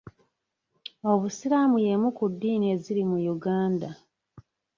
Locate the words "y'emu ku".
1.85-2.25